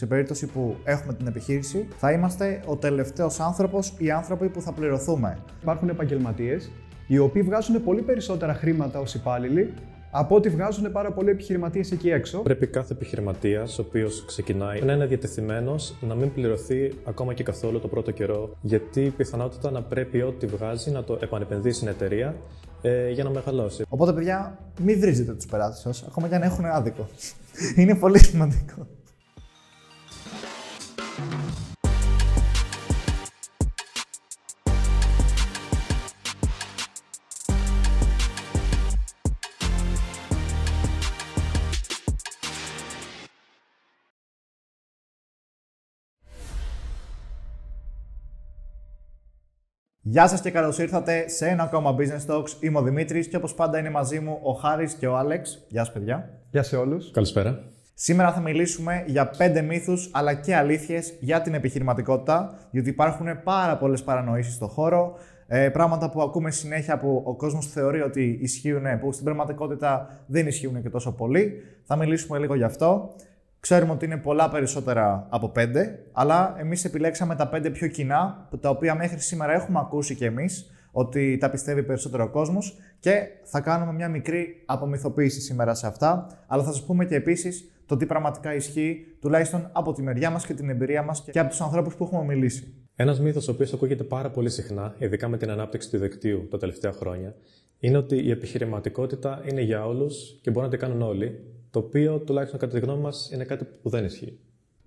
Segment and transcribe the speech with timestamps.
[0.00, 4.72] Σε περίπτωση που έχουμε την επιχείρηση, θα είμαστε ο τελευταίος άνθρωπος ή άνθρωποι που θα
[4.72, 5.38] πληρωθούμε.
[5.62, 6.70] Υπάρχουν επαγγελματίες
[7.06, 9.72] οι οποίοι βγάζουν πολύ περισσότερα χρήματα ως υπάλληλοι
[10.10, 12.38] από ό,τι βγάζουν πάρα πολλοί επιχειρηματίες εκεί έξω.
[12.38, 17.80] Πρέπει κάθε επιχειρηματίας, ο οποίος ξεκινάει, να είναι διατεθειμένος να μην πληρωθεί ακόμα και καθόλου
[17.80, 22.34] το πρώτο καιρό, γιατί η πιθανότητα να πρέπει ό,τι βγάζει να το επανεπενδύσει στην εταιρεία
[22.82, 23.84] ε, για να μεγαλώσει.
[23.88, 27.08] Οπότε, παιδιά, μην βρίζετε τους πελάτες σας, ακόμα και αν έχουν άδικο.
[27.76, 28.86] είναι πολύ σημαντικό.
[31.18, 31.28] Γεια
[50.28, 52.48] σας και καλώς ήρθατε σε ένα ακόμα Business Talks.
[52.60, 55.66] Είμαι ο Δημήτρης και όπως πάντα είναι μαζί μου ο Χάρης και ο Άλεξ.
[55.68, 56.40] Γεια σας παιδιά.
[56.50, 57.10] Γεια σε όλους.
[57.10, 57.75] Καλησπέρα.
[57.98, 63.76] Σήμερα θα μιλήσουμε για πέντε μύθους αλλά και αλήθειες για την επιχειρηματικότητα, γιατί υπάρχουν πάρα
[63.76, 65.14] πολλές παρανοήσεις στο χώρο,
[65.46, 70.46] ε, πράγματα που ακούμε συνέχεια που ο κόσμος θεωρεί ότι ισχύουν, που στην πραγματικότητα δεν
[70.46, 71.62] ισχύουν και τόσο πολύ.
[71.84, 73.14] Θα μιλήσουμε λίγο γι' αυτό.
[73.60, 78.70] Ξέρουμε ότι είναι πολλά περισσότερα από πέντε, αλλά εμείς επιλέξαμε τα πέντε πιο κοινά, τα
[78.70, 83.60] οποία μέχρι σήμερα έχουμε ακούσει κι εμείς, ότι τα πιστεύει περισσότερο ο κόσμος και θα
[83.60, 88.06] κάνουμε μια μικρή απομυθοποίηση σήμερα σε αυτά, αλλά θα σας πούμε και επίσης το τι
[88.06, 91.94] πραγματικά ισχύει, τουλάχιστον από τη μεριά μας και την εμπειρία μας και από τους ανθρώπους
[91.94, 92.74] που έχουμε μιλήσει.
[92.96, 96.58] Ένας μύθος ο οποίος ακούγεται πάρα πολύ συχνά, ειδικά με την ανάπτυξη του δικτύου τα
[96.58, 97.34] τελευταία χρόνια,
[97.78, 102.18] είναι ότι η επιχειρηματικότητα είναι για όλους και μπορούν να την κάνουν όλοι, το οποίο
[102.18, 104.38] τουλάχιστον κατά τη γνώμη μας είναι κάτι που δεν ισχύει.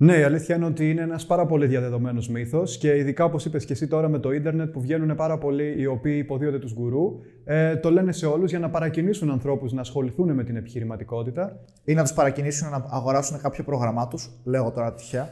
[0.02, 3.66] Ναι, η αλήθεια είναι ότι είναι ένας πάρα πολύ διαδεδομένος μύθος και ειδικά όπως είπες
[3.66, 7.20] και εσύ τώρα με το ίντερνετ που βγαίνουν πάρα πολλοί οι οποίοι υποδίονται τους γκουρού,
[7.44, 11.60] ε, το λένε σε όλους για να παρακινήσουν ανθρώπους να ασχοληθούν με την επιχειρηματικότητα.
[11.84, 15.30] Ή να τους παρακινήσουν να αγοράσουν κάποιο πρόγραμμά τους, λέω τώρα τυχαία.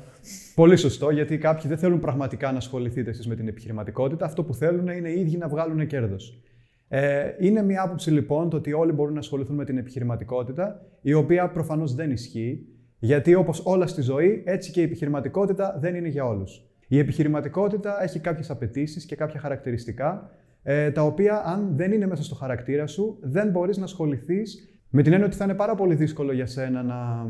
[0.55, 4.25] Πολύ σωστό, γιατί κάποιοι δεν θέλουν πραγματικά να ασχοληθείτε εσείς με την επιχειρηματικότητα.
[4.25, 6.41] Αυτό που θέλουν είναι οι ίδιοι να βγάλουν κέρδος.
[6.87, 11.13] Ε, είναι μια άποψη λοιπόν το ότι όλοι μπορούν να ασχοληθούν με την επιχειρηματικότητα, η
[11.13, 16.07] οποία προφανώς δεν ισχύει, γιατί όπως όλα στη ζωή, έτσι και η επιχειρηματικότητα δεν είναι
[16.07, 16.65] για όλους.
[16.87, 20.31] Η επιχειρηματικότητα έχει κάποιες απαιτήσεις και κάποια χαρακτηριστικά,
[20.63, 25.01] ε, τα οποία αν δεν είναι μέσα στο χαρακτήρα σου, δεν μπορείς να ασχοληθείς με
[25.01, 27.29] την έννοια ότι θα είναι πάρα πολύ δύσκολο για σένα να,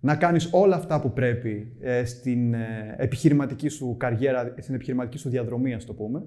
[0.00, 5.28] να κάνεις όλα αυτά που πρέπει ε, στην ε, επιχειρηματική σου καριέρα, στην επιχειρηματική σου
[5.28, 6.22] διαδρομή, ας το πούμε.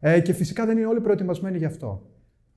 [0.00, 2.11] Ε, και φυσικά δεν είναι όλοι προετοιμασμένοι γι' αυτό.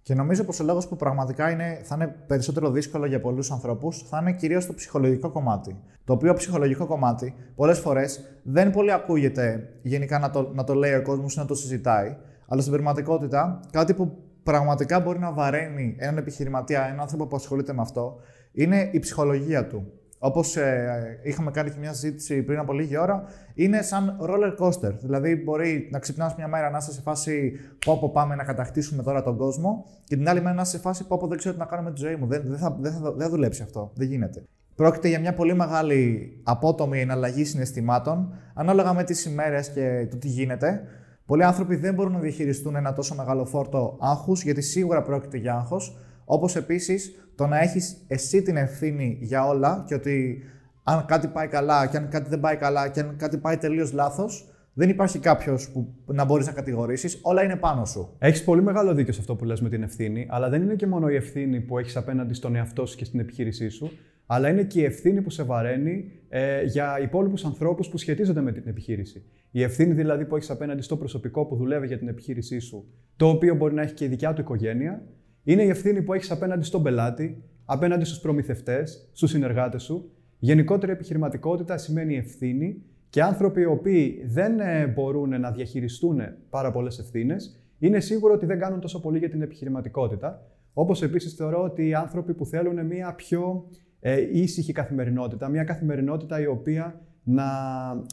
[0.05, 4.03] Και νομίζω πως ο λόγος που πραγματικά είναι, θα είναι περισσότερο δύσκολο για πολλούς ανθρώπους
[4.09, 5.79] θα είναι κυρίως το ψυχολογικό κομμάτι.
[6.03, 10.93] Το οποίο ψυχολογικό κομμάτι πολλές φορές δεν πολύ ακούγεται γενικά να το, να το λέει
[10.93, 12.15] ο κόσμος ή να το συζητάει,
[12.47, 17.73] αλλά στην πραγματικότητα κάτι που πραγματικά μπορεί να βαραίνει έναν επιχειρηματία, έναν άνθρωπο που ασχολείται
[17.73, 18.15] με αυτό,
[18.51, 19.91] είναι η ψυχολογία του.
[20.19, 24.93] Όπως ε, είχαμε κάνει και μια συζήτηση πριν από λίγη ώρα, είναι σαν roller coaster.
[25.01, 27.51] Δηλαδή, μπορεί να ξυπνάς μια μέρα να είσαι σε φάση
[27.85, 31.07] πω, πάμε να κατακτήσουμε τώρα τον κόσμο, και την άλλη μέρα να είσαι σε φάση
[31.07, 32.27] πω, δεν ξέρω τι να κάνω με τη ζωή μου.
[32.27, 33.91] Δεν, δεν, θα, δεν, θα, δεν θα δουλέψει αυτό.
[33.95, 34.43] Δεν γίνεται.
[34.75, 40.27] Πρόκειται για μια πολύ μεγάλη απότομη εναλλαγή συναισθημάτων, ανάλογα με τις ημέρες και το τι
[40.27, 40.81] γίνεται.
[41.25, 45.53] Πολλοί άνθρωποι δεν μπορούν να διαχειριστούν ένα τόσο μεγάλο φόρτο άγχους, γιατί σίγουρα πρόκειται για
[45.55, 45.97] άγχος.
[46.25, 50.43] Όπως επίσης το να έχεις εσύ την ευθύνη για όλα και ότι
[50.83, 53.91] αν κάτι πάει καλά και αν κάτι δεν πάει καλά και αν κάτι πάει τελείως
[53.91, 57.19] λάθος, δεν υπάρχει κάποιος που να μπορείς να κατηγορήσεις.
[57.21, 58.15] Όλα είναι πάνω σου.
[58.19, 60.87] Έχεις πολύ μεγάλο δίκιο σε αυτό που λες με την ευθύνη, αλλά δεν είναι και
[60.87, 63.91] μόνο η ευθύνη που έχεις απέναντι στον εαυτό σου και στην επιχείρησή σου,
[64.25, 68.51] αλλά είναι και η ευθύνη που σε βαραίνει ε, για υπόλοιπους ανθρώπους που σχετίζονται με
[68.51, 69.23] την επιχείρηση.
[69.51, 73.27] Η ευθύνη δηλαδή που έχεις απέναντι στο προσωπικό που δουλεύει για την επιχείρησή σου, το
[73.27, 75.01] οποίο μπορεί να έχει και η δικιά του οικογένεια,
[75.45, 80.09] είναι η ευθύνη που έχεις απέναντι στον πελάτη, απέναντι στους προμηθευτές, στους συνεργάτες σου.
[80.39, 86.99] Γενικότερη επιχειρηματικότητα σημαίνει ευθύνη και άνθρωποι οι οποίοι δεν ε, μπορούν να διαχειριστούν πάρα πολλές
[86.99, 90.41] ευθύνες, είναι σίγουρο ότι δεν κάνουν τόσο πολύ για την επιχειρηματικότητα.
[90.73, 93.67] Όπως επίσης θεωρώ ότι οι άνθρωποι που θέλουν μια πιο
[93.99, 97.45] ε, ήσυχη καθημερινότητα, μια καθημερινότητα η οποία να,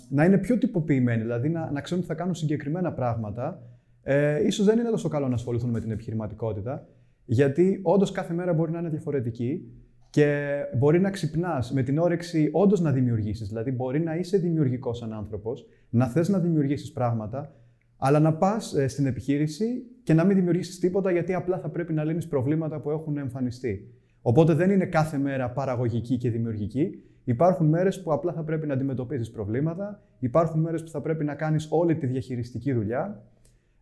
[0.09, 3.63] να είναι πιο τυποποιημένη, δηλαδή να, να ξέρουν ότι θα κάνουν συγκεκριμένα πράγματα,
[4.03, 6.87] ε, ίσως δεν είναι τόσο καλό να ασχοληθούν με την επιχειρηματικότητα.
[7.25, 9.73] Γιατί όντως κάθε μέρα μπορεί να είναι διαφορετική
[10.11, 13.49] και μπορεί να ξυπνάς με την όρεξη όντως να δημιουργήσεις.
[13.49, 17.55] Δηλαδή, μπορεί να είσαι δημιουργικός σαν άνθρωπος, να θες να δημιουργήσεις πράγματα,
[17.97, 21.93] αλλά να πας ε, στην επιχείρηση και να μην δημιουργήσεις τίποτα γιατί απλά θα πρέπει
[21.93, 23.95] να λύνεις προβλήματα που έχουν εμφανιστεί.
[24.23, 27.03] Οπότε δεν είναι κάθε μέρα παραγωγική και δημιουργική.
[27.25, 31.35] Υπάρχουν μέρες που απλά θα πρέπει να αντιμετωπίζεις προβλήματα, υπάρχουν μέρες που θα πρέπει να
[31.35, 33.23] κάνεις όλη τη διαχειριστική δουλειά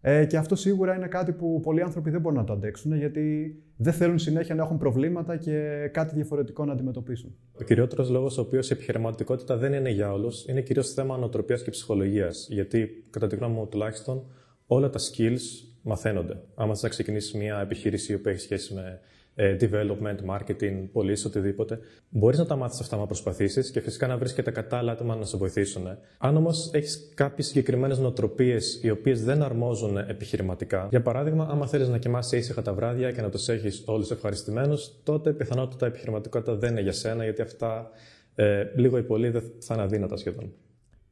[0.00, 3.54] Ε, και αυτό σίγουρα είναι κάτι που πολλοί άνθρωποι δεν μπορούν να το αντέξουν, γιατί
[3.76, 7.34] δεν θέλουν συνέχεια να έχουν προβλήματα και κάτι διαφορετικό να αντιμετωπίσουν.
[7.60, 11.56] Ο κυριότερος λόγος ο οποίος η επιχειρηματικότητα δεν είναι για όλους είναι κυρίως θέμα νοοτροπία
[11.56, 12.46] και ψυχολογίας.
[12.50, 14.24] Γιατί, κατά τη γνώμη μου τουλάχιστον,
[14.66, 15.40] όλα τα skills
[15.82, 16.42] μαθαίνονται.
[16.54, 18.98] Άμα θα ξεκινήσεις μια επιχείρηση που έχει σχέση με ε,
[19.36, 21.78] development, marketing, πωλήσει, οτιδήποτε.
[22.08, 25.16] Μπορείς να τα μάθεις αυτά να προσπαθήσεις και φυσικά να βρεις και τα κατάλληλα άτομα
[25.16, 25.86] να σε βοηθήσουν.
[26.18, 31.88] Αν όμως έχεις κάποιες συγκεκριμένες νοοτροπίες οι οποίες δεν αρμόζουν επιχειρηματικά, για παράδειγμα, άμα θέλεις
[31.88, 36.70] να κοιμάσαι ήσυχα τα βράδια και να τους έχεις όλους ευχαριστημένους, τότε πιθανότητα επιχειρηματικότητα δεν
[36.70, 37.90] είναι για σένα, γιατί αυτά
[38.34, 40.52] ε, λίγο ή πολύ δεν θα είναι αδύνατα σχεδόν.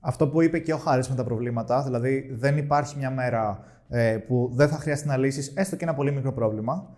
[0.01, 4.19] Αυτό που είπε και ο Χάρης με τα προβλήματα, δηλαδή δεν υπάρχει μια μέρα ε,
[4.27, 6.97] που δεν θα χρειαστεί να λύσεις έστω και ένα πολύ μικρό πρόβλημα.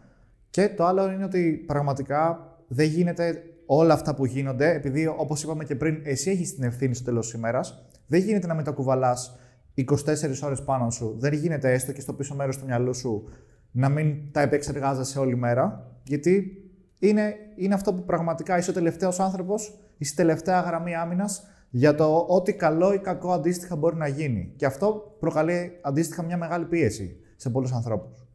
[0.51, 5.65] Και το άλλο είναι ότι πραγματικά δεν γίνεται όλα αυτά που γίνονται, επειδή όπως είπαμε
[5.65, 7.85] και πριν, εσύ έχεις την ευθύνη στο τέλος της ημέρας.
[8.07, 9.39] Δεν γίνεται να μην τα κουβαλάς
[9.75, 11.17] 24 ώρες πάνω σου.
[11.19, 13.25] Δεν γίνεται έστω και στο πίσω μέρος του μυαλού σου
[13.71, 15.93] να μην τα επεξεργάζεσαι όλη μέρα.
[16.05, 16.53] Γιατί
[16.99, 21.95] είναι, είναι αυτό που πραγματικά είσαι ο τελευταίος άνθρωπος, είσαι η τελευταία γραμμή άμυνας για
[21.95, 24.53] το ό,τι καλό ή κακό αντίστοιχα μπορεί να γίνει.
[24.57, 28.30] Και αυτό προκαλεί αντίστοιχα μια μεγάλη πίεση σε πολλούς ανθρώπους.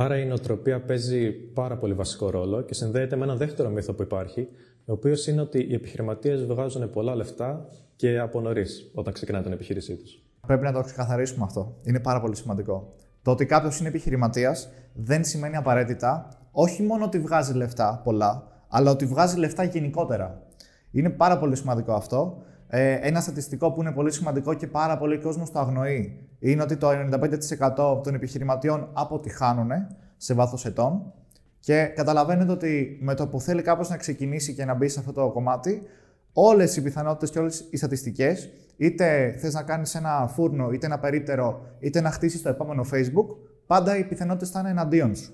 [0.00, 4.02] Άρα η νοοτροπία παίζει πάρα πολύ βασικό ρόλο και συνδέεται με ένα δεύτερο μύθο που
[4.02, 4.48] υπάρχει,
[4.84, 7.66] ο οποίος είναι ότι οι επιχειρηματίες βγάζουν πολλά λεφτά
[7.96, 10.22] και από νωρίς όταν ξεκινάνε την επιχείρησή τους.
[10.46, 11.76] Πρέπει να το ξεκαθαρίσουμε αυτό.
[11.82, 12.94] Είναι πάρα πολύ σημαντικό.
[13.22, 18.90] Το ότι κάποιος είναι επιχειρηματίας δεν σημαίνει απαραίτητα όχι μόνο ότι βγάζει λεφτά πολλά, αλλά
[18.90, 20.42] ότι βγάζει λεφτά γενικότερα.
[20.90, 22.42] Είναι πάρα πολύ σημαντικό αυτό.
[22.70, 26.76] Ε, ένα στατιστικό που είναι πολύ σημαντικό και πάρα πολύ κόσμος το αγνοεί είναι ότι
[26.76, 29.70] το 95% των επιχειρηματιών αποτυχάνουν
[30.16, 31.12] σε βάθος ετών
[31.60, 35.12] και καταλαβαίνετε ότι με το που θέλει κάποιος να ξεκινήσει και να μπει σε αυτό
[35.12, 35.82] το κομμάτι,
[36.32, 40.98] όλες οι πιθανότητες και όλες οι στατιστικές, είτε θες να κάνεις ένα φούρνο, είτε ένα
[40.98, 43.36] περίπτερο, είτε να χτίσεις το επόμενο Facebook,
[43.66, 45.32] πάντα οι πιθανότητες θα είναι εναντίον σου.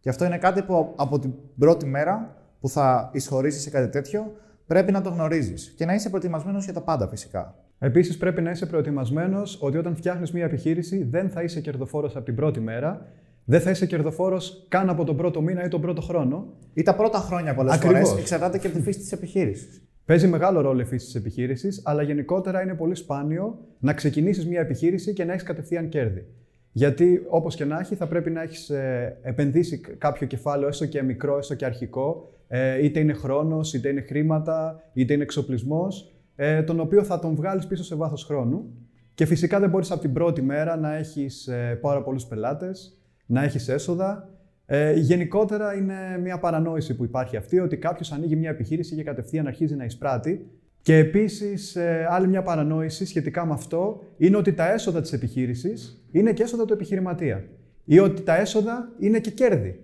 [0.00, 4.32] Και αυτό είναι κάτι που από την πρώτη μέρα που θα εισχωρήσει σε κάτι τέτοιο,
[4.66, 7.54] πρέπει να το γνωρίζεις και να είσαι προετοιμασμένος για τα πάντα φυσικά.
[7.78, 12.24] Επίσης, πρέπει να είσαι προετοιμασμένος ότι όταν φτιάχνεις μια επιχείρηση δεν θα είσαι κερδοφόρος από
[12.24, 13.06] την πρώτη μέρα,
[13.44, 16.52] δεν θα είσαι κερδοφόρος καν από τον πρώτο μήνα ή τον πρώτο χρόνο.
[16.72, 18.16] Ή τα πρώτα χρόνια πολλές φορές.
[18.18, 19.82] Εξαρτάται και από τη φύση της επιχείρησης.
[20.04, 24.60] Παίζει μεγάλο ρόλο η φύση της επιχείρησης, αλλά γενικότερα είναι πολύ σπάνιο να ξεκινήσεις μια
[24.60, 26.26] επιχείρηση και να έχεις κατευθείαν κέρδη.
[26.76, 31.02] Γιατί όπως και να έχει, θα πρέπει να έχεις ε, επενδύσει κάποιο κεφάλαιο, έστω και
[31.02, 36.62] μικρό, έστω και αρχικό, ε, είτε είναι χρόνος, είτε είναι χρήματα, είτε είναι εξοπλισμός, ε,
[36.62, 38.74] τον οποίο θα τον βγάλεις πίσω σε βάθος χρόνου.
[39.14, 43.42] Και φυσικά δεν μπορείς από την πρώτη μέρα να έχεις ε, πάρα πολλούς πελάτες, να
[43.42, 44.28] έχεις έσοδα.
[44.66, 49.46] Ε, γενικότερα είναι μια παρανόηση που υπάρχει αυτή, ότι κάποιος ανοίγει μια επιχείρηση και κατευθείαν
[49.46, 50.50] αρχίζει να εισπράττει.
[50.84, 56.04] Και επίσης, ε, άλλη μια παρανόηση σχετικά με αυτό είναι ότι τα έσοδα της επιχείρησης
[56.10, 57.44] είναι και έσοδα του επιχειρηματία.
[57.84, 59.80] Ή ότι τα έσοδα είναι και κέρδη.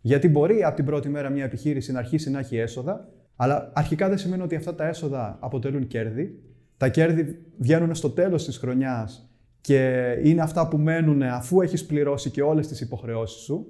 [0.00, 4.08] Γιατί μπορεί από την πρώτη μέρα μια επιχείρηση να αρχίσει να έχει έσοδα, αλλά αρχικά
[4.08, 6.42] δεν σημαίνει ότι αυτά τα έσοδα αποτελούν κέρδη.
[6.76, 9.30] Τα κέρδη βγαίνουν στο τέλος της χρονιάς
[9.60, 13.66] και είναι αυτά που μένουν αφού έχεις πληρώσει και όλες τις υποχρεώσεις σου.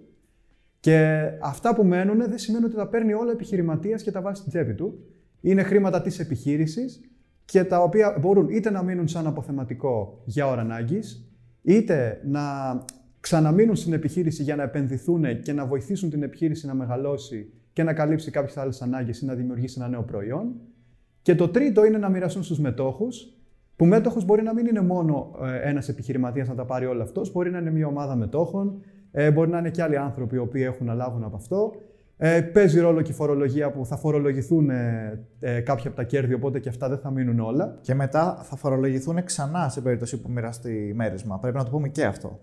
[0.81, 4.53] Και αυτά που μένουν δεν σημαίνει ότι τα παίρνει όλα επιχειρηματίας και τα βάζει στην
[4.53, 5.05] τσέπη του.
[5.44, 7.00] Είναι χρήματα της επιχείρησης
[7.44, 11.29] και τα οποία μπορούν είτε να μείνουν σαν αποθεματικό για ώρα ανάγκης,
[11.62, 12.41] είτε να
[13.20, 17.93] ξαναμείνουν στην επιχείρηση για να επενδυθούν και να βοηθήσουν την επιχείρηση να μεγαλώσει και να
[17.93, 20.55] καλύψει κάποιες άλλες ανάγκες ή να δημιουργήσει ένα νέο προϊόν.
[21.23, 23.32] Και το τρίτο είναι να μοιραστούν στους μετόχους,
[23.76, 27.32] που μέτοχος μπορεί να μην είναι μόνο ε, ένας επιχειρηματίας να τα πάρει όλο αυτός,
[27.32, 30.63] μπορεί να είναι μια ομάδα μετόχων, ε, μπορεί να είναι και άλλοι άνθρωποι οι οποίοι
[30.67, 31.72] έχουν να λάβουν από αυτό.
[32.17, 36.35] Ε, παίζει ρόλο και η φορολογία που θα φορολογηθούν ε, ε, κάποια από τα κέρδη,
[36.35, 37.79] οπότε και αυτά δεν θα μείνουν όλα.
[37.81, 41.39] Και μετά θα φορολογηθούν ξανά σε περίπτωση που μοιραστεί μέρισμα.
[41.39, 42.41] Πρέπει να το πούμε και αυτό.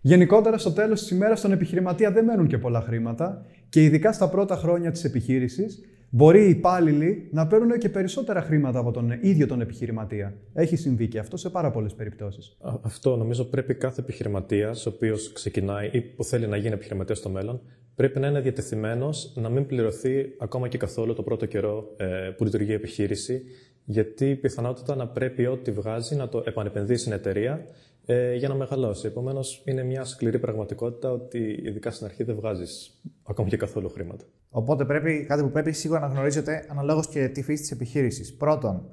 [0.00, 4.28] Γενικότερα, στο τέλος της ημέρας, στον επιχειρηματία δεν μένουν και πολλά χρήματα και ειδικά στα
[4.28, 9.46] πρώτα χρόνια της επιχείρησης, μπορεί οι υπάλληλοι να παίρνουν και περισσότερα χρήματα από τον ίδιο
[9.46, 10.34] τον επιχειρηματία.
[10.54, 12.56] Έχει συμβεί και αυτό σε πάρα πολλές περιπτώσεις.
[12.82, 17.28] Αυτό νομίζω πρέπει κάθε επιχειρηματίας, ο οποίος ξεκινάει ή που θέλει να γίνει επιχειρηματίας στο
[17.28, 17.60] μέλλον,
[17.98, 22.44] πρέπει να είναι διατεθειμένος να μην πληρωθεί ακόμα και καθόλου το πρώτο καιρό ε, που
[22.44, 23.42] λειτουργεί η επιχείρηση,
[23.84, 27.66] γιατί η πιθανότητα να πρέπει ό,τι βγάζει να το επανεπενδύσει στην εταιρεία
[28.06, 29.06] ε, για να μεγαλώσει.
[29.06, 34.24] Επομένως, είναι μια σκληρή πραγματικότητα ότι ειδικά στην αρχή δεν βγάζεις ακόμα και καθόλου χρήματα.
[34.50, 38.34] Οπότε πρέπει, κάτι που πρέπει σίγουρα να γνωρίζετε αναλόγως και τη φύση της επιχείρησης.
[38.34, 38.90] Πρώτον,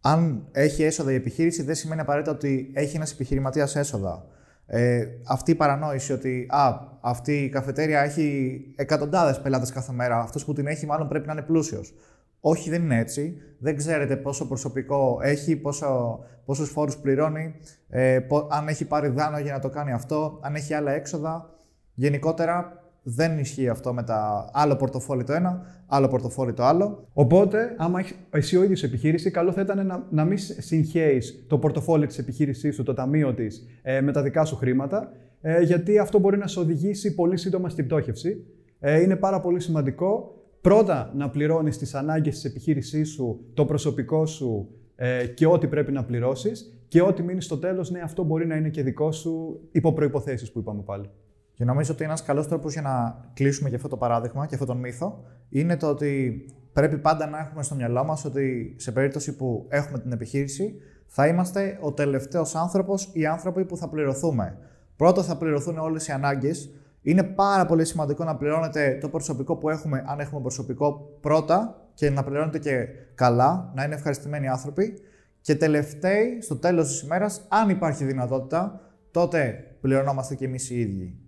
[0.00, 4.26] αν έχει έσοδα η επιχείρηση, δεν σημαίνει απαραίτητα ότι έχει ένας επιχειρηματίας έσοδα.
[4.66, 10.44] Ε, αυτή η παρανόηση ότι α, αυτή η καφετέρια έχει εκατοντάδες πελάτες κάθε μέρα, αυτός
[10.44, 11.94] που την έχει μάλλον πρέπει να είναι πλούσιος.
[12.40, 13.36] Όχι, δεν είναι έτσι.
[13.58, 17.54] Δεν ξέρετε πόσο προσωπικό έχει, πόσο, πόσους φόρους πληρώνει,
[17.88, 18.18] ε,
[18.48, 21.50] αν έχει πάρει δάνο για να το κάνει αυτό, αν έχει άλλα έξοδα.
[21.94, 27.08] Γενικότερα δεν ισχύει αυτό με τα άλλο πορτοφόλι το ένα, άλλο πορτοφόλι το άλλο.
[27.12, 31.58] Οπότε, άμα έχεις εσύ ο ίδιος επιχείρηση, καλό θα ήταν να, να μην συγχαίεις το
[31.58, 35.98] πορτοφόλι της επιχείρησής σου, το ταμείο της, ε, με τα δικά σου χρήματα, ε, γιατί
[35.98, 38.44] αυτό μπορεί να σε οδηγήσει πολύ σύντομα στην πτώχευση.
[38.78, 44.26] Ε, είναι πάρα πολύ σημαντικό πρώτα να πληρώνεις τις ανάγκες της επιχείρησής σου, το προσωπικό
[44.26, 46.70] σου ε, και ό,τι πρέπει να πληρώσεις.
[46.88, 50.52] Και ό,τι μείνει στο τέλος, ναι, αυτό μπορεί να είναι και δικό σου υπό προποθέσει
[50.52, 51.10] που είπαμε πάλι.
[51.56, 54.68] Και νομίζω ότι ένας καλός τρόπος για να κλείσουμε και αυτό το παράδειγμα και αυτόν
[54.68, 59.36] τον μύθο είναι το ότι πρέπει πάντα να έχουμε στο μυαλό μας ότι σε περίπτωση
[59.36, 60.74] που έχουμε την επιχείρηση,
[61.06, 64.58] θα είμαστε ο τελευταίος άνθρωπος ή άνθρωποι που θα πληρωθούμε.
[64.96, 66.70] Πρώτα θα πληρωθούν όλες οι ανάγκες.
[67.02, 72.10] Είναι πάρα πολύ σημαντικό να πληρώνετε το προσωπικό που έχουμε, αν έχουμε προσωπικό, πρώτα και
[72.10, 74.98] να πληρώνετε και καλά, να είναι ευχαριστημένοι άνθρωποι.
[75.40, 81.20] Και τελευταίοι, στο τέλος της ημέρας, αν υπάρχει δυνατότητα, τότε πληρωνόμαστε και εμείς οι ίδιοι.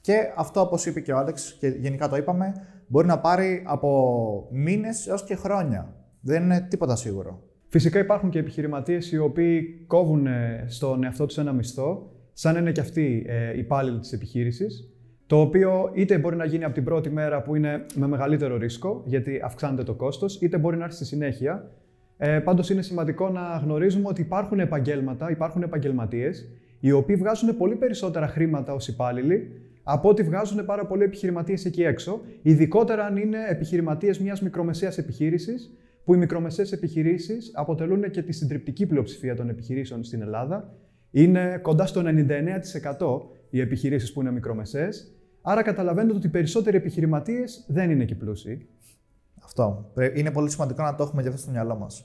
[0.00, 2.52] Και αυτό, όπως είπε και ο Άλεξ, και γενικά το είπαμε,
[2.86, 5.94] μπορεί να πάρει από μήνες έως και χρόνια.
[6.20, 7.42] Δεν είναι τίποτα σίγουρο.
[7.68, 12.72] Φυσικά υπάρχουν και επιχειρηματίες οι οποίοι κόβουν ε, στον εαυτό τους ένα μισθό, σαν είναι
[12.72, 14.90] και αυτοί ε, υπάλληλοι της επιχείρησης.
[15.26, 19.02] Το οποίο είτε μπορεί να γίνει από την πρώτη μέρα που είναι με μεγαλύτερο ρίσκο,
[19.06, 21.70] γιατί αυξάνεται το κόστος, είτε μπορεί να έρθει στη συνέχεια.
[22.16, 26.48] Ε, Πάντως είναι σημαντικό να γνωρίζουμε ότι υπάρχουν επαγγέλματα, υπάρχουν επαγγελματίες,
[26.80, 29.50] οι οποίοι βγάζουν πολύ περισσότερα χρήματα ως υπάλληλοι
[29.92, 35.70] από ό,τι βγάζουν πάρα πολλοί επιχειρηματίες εκεί έξω, ειδικότερα αν είναι επιχειρηματίες μιας μικρομεσαίας επιχείρησης,
[36.04, 40.74] που οι μικρομεσαίες επιχειρήσεις αποτελούν και τη συντριπτική πλειοψηφία των επιχειρήσεων στην Ελλάδα.
[41.10, 43.20] Είναι κοντά στο 99%
[43.50, 45.14] οι επιχειρήσεις που είναι μικρομεσαίες.
[45.42, 48.68] Άρα καταλαβαίνετε ότι οι περισσότεροι επιχειρηματίες δεν είναι και πλούσιοι.
[49.44, 49.92] Αυτό.
[50.14, 52.04] Είναι πολύ σημαντικό να το έχουμε και αυτό στο μυαλό μας.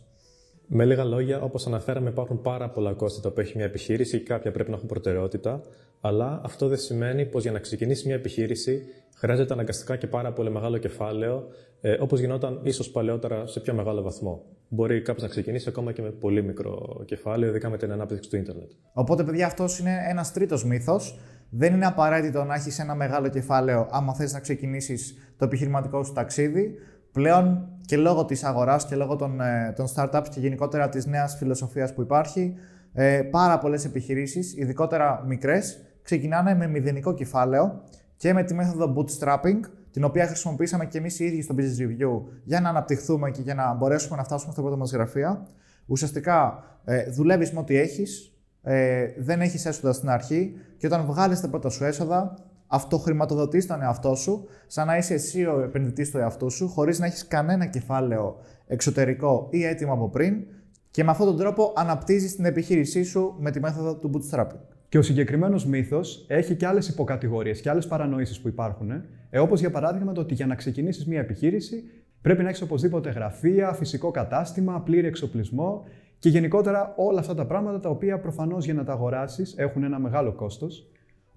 [0.67, 4.25] Με λίγα λόγια, όπως αναφέραμε, υπάρχουν πάρα πολλά κόστη τα οποία έχει μια επιχείρηση και
[4.25, 5.62] κάποια πρέπει να έχουν προτεραιότητα.
[6.01, 8.81] Αλλά αυτό δεν σημαίνει πως για να ξεκινήσει μια επιχείρηση
[9.15, 11.48] χρειάζεται αναγκαστικά και πάρα πολύ μεγάλο κεφάλαιο,
[11.81, 14.43] ε, όπως γινόταν ίσως παλαιότερα σε πιο μεγάλο βαθμό.
[14.67, 18.36] Μπορεί κάποιος να ξεκινήσει ακόμα και με πολύ μικρό κεφάλαιο, ειδικά με την ανάπτυξη του
[18.36, 18.72] ίντερνετ.
[18.93, 21.19] Οπότε, παιδιά, αυτός είναι ένας τρίτος μύθος.
[21.50, 26.13] Δεν είναι απαραίτητο να έχεις ένα μεγάλο κεφάλαιο άμα θες να ξεκινήσεις το επιχειρηματικό σου
[26.13, 26.75] ταξίδι.
[27.15, 31.36] Πλέον και λόγω της αγοράς και λόγω των, ε, των startups και γενικότερα της νέας
[31.36, 32.55] φιλοσοφίας που υπάρχει,
[32.93, 37.81] ε, πάρα πολλές επιχειρήσεις, ειδικότερα μικρές, ξεκινάνε με μηδενικό κεφάλαιο
[38.17, 39.60] και με τη μέθοδο bootstrapping,
[39.91, 43.55] την οποία χρησιμοποίησαμε και εμείς οι ίδιοι στο Business Review για να αναπτυχθούμε και για
[43.55, 45.48] να μπορέσουμε να φτάσουμε στα πρώτα μας γραφεία.
[45.86, 51.41] Ουσιαστικά ε, δουλεύεις με ό,τι έχεις, ε, δεν έχεις έσοδα στην αρχή και όταν βγάλεις
[51.41, 52.36] τα πρώτα σου έσοδα,
[52.67, 57.05] αυτοχρηματοδοτείς τον εαυτό σου, σαν να είσαι εσύ ο επενδυτής του εαυτού σου, χωρίς να
[57.05, 60.45] έχεις κανένα κεφάλαιο εξωτερικό ή έτοιμο από πριν,
[60.91, 64.60] και με αυτόν τον τρόπο αναπτύσσεις την επιχείρησή σου με τη μέθοδο του bootstrapping.
[64.89, 68.91] Και ο συγκεκριμένος μύθος έχει και άλλες υποκατηγορίες και άλλες παρανοήσεις που υπάρχουν.
[69.29, 71.84] Ε, Όπως για παράδειγμα το ότι για να ξεκινήσεις μια επιχείρηση
[72.22, 75.84] πρέπει να έχεις οπωσδήποτε γραφεία, φυσικό κατάστημα, πλήρη εξοπλισμό
[76.19, 80.00] και γενικότερα όλα αυτά τα πράγματα τα οποία προφανώς για να τα αγοράσεις έχουν ένα
[80.00, 80.88] μεγάλο κόστος.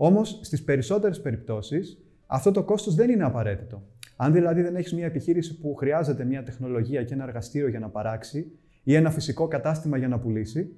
[0.01, 3.83] Όμως, στις περισσότερες περιπτώσεις, αυτό το κόστος δεν είναι απαραίτητο.
[4.17, 7.89] Αν δηλαδή δεν έχεις μια επιχείρηση που χρειάζεται μια τεχνολογία και ένα εργαστήριο για να
[7.89, 8.53] παράξει
[8.83, 10.77] ή ένα φυσικό κατάστημα για να πουλήσει,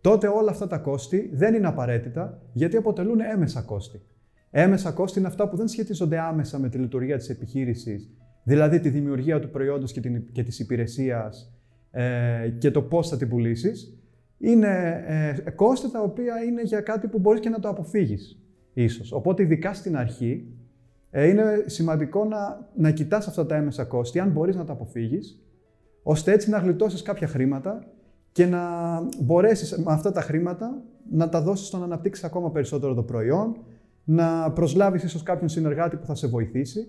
[0.00, 4.02] τότε όλα αυτά τα κόστη δεν είναι απαραίτητα γιατί αποτελούν έμεσα κόστη.
[4.50, 8.10] Έμεσα κόστη είναι αυτά που δεν σχετίζονται άμεσα με τη λειτουργία της επιχείρησης,
[8.42, 11.52] δηλαδή τη δημιουργία του προϊόντος και, την, και της υπηρεσίας
[11.90, 13.94] ε, και το πώς θα την πουλήσεις.
[14.38, 18.39] Είναι ε, κόστη τα οποία είναι για κάτι που μπορείς και να το αποφύγεις
[18.82, 19.12] ίσως.
[19.12, 20.46] Οπότε ειδικά στην αρχή
[21.10, 25.42] ε, είναι σημαντικό να, να κοιτάς αυτά τα έμεσα κόστη, αν μπορείς να τα αποφύγεις,
[26.02, 27.84] ώστε έτσι να γλιτώσεις κάποια χρήματα
[28.32, 28.60] και να
[29.20, 33.56] μπορέσεις με αυτά τα χρήματα να τα δώσεις στο να αναπτύξεις ακόμα περισσότερο το προϊόν,
[34.04, 36.88] να προσλάβεις ίσως κάποιον συνεργάτη που θα σε βοηθήσει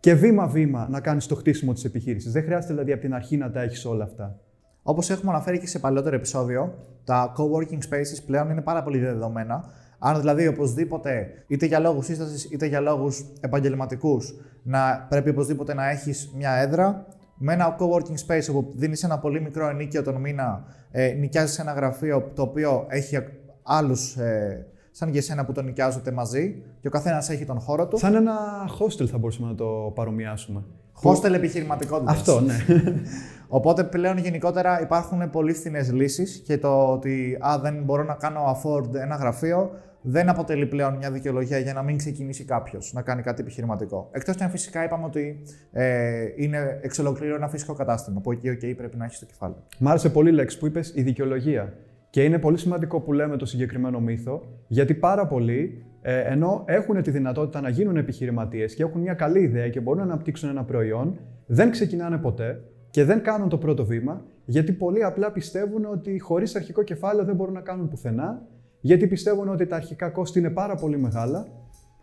[0.00, 2.32] και βήμα-βήμα να κάνεις το χτίσιμο της επιχείρησης.
[2.32, 4.40] Δεν χρειάζεται δηλαδή από την αρχή να τα έχεις όλα αυτά.
[4.82, 6.74] Όπως έχουμε αναφέρει και σε παλαιότερο επεισόδιο,
[7.04, 9.64] τα co-working spaces πλέον είναι πάρα πολύ δεδομένα
[10.04, 15.90] αν δηλαδή οπωσδήποτε, είτε για λόγους σύστασης είτε για λόγους επαγγελματικούς, να πρέπει οπωσδήποτε να
[15.90, 17.06] έχεις μια έδρα,
[17.36, 21.72] με ένα co-working space όπου δίνεις ένα πολύ μικρό ενίκιο τον μήνα, ε, νοικιάζεις ένα
[21.72, 23.18] γραφείο το οποίο έχει
[23.62, 27.86] άλλους ε, σαν και εσένα που τον νοικιάζονται μαζί και ο καθένας έχει τον χώρο
[27.86, 27.98] του.
[27.98, 28.34] Σαν ένα
[28.78, 30.62] hostel θα μπορούσαμε να το παρομοιάσουμε.
[31.02, 32.14] Hostel επιχειρηματικότητας.
[32.14, 32.54] Αυτό, ναι.
[33.48, 38.40] Οπότε πλέον γενικότερα υπάρχουν πολύ φθηνές λύσεις και το ότι α, δεν μπορώ να κάνω
[38.56, 39.70] afford ένα γραφείο,
[40.02, 44.08] δεν αποτελεί πλέον μια δικαιολογία για να μην ξεκινήσει κάποιος να κάνει κάτι επιχειρηματικό.
[44.12, 45.42] Εκτός και αν φυσικά είπαμε ότι
[45.72, 49.62] ε, είναι εξ ολοκλήρου ένα φυσικό κατάστημα που εκεί okay, πρέπει να έχεις το κεφάλαιο.
[49.78, 51.72] Μ' άρεσε πολύ η λέξη που είπες, η δικαιολογία.
[52.10, 57.02] Και είναι πολύ σημαντικό που λέμε το συγκεκριμένο μύθο, γιατί πάρα πολλοί, ε, ενώ έχουν
[57.02, 60.64] τη δυνατότητα να γίνουν επιχειρηματίες και έχουν μια καλή ιδέα και μπορούν να αναπτύξουν ένα
[60.64, 66.18] προϊόν, δεν ξεκινάνε ποτέ και δεν κάνουν το πρώτο βήμα, γιατί πολλοί απλά πιστεύουν ότι
[66.18, 68.42] χωρίς αρχικό κεφάλαιο δεν μπορούν να κάνουν πουθενά,
[68.82, 71.46] γιατί πιστεύουν ότι τα αρχικά κόστη είναι πάρα πολύ μεγάλα,